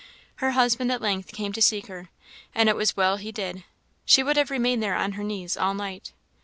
Her 0.37 0.53
husband 0.57 0.91
at 0.91 0.99
length 0.99 1.31
came 1.31 1.53
to 1.53 1.61
seek 1.61 1.85
her, 1.85 2.09
and 2.55 2.67
it 2.67 2.75
was 2.75 2.97
well 2.97 3.17
he 3.17 3.31
did; 3.31 3.63
she 4.03 4.23
would 4.23 4.35
have 4.35 4.49
remained 4.49 4.81
there 4.81 4.95
on 4.95 5.11
her 5.11 5.23
knees 5.23 5.55
all 5.55 5.75
night. 5.75 6.11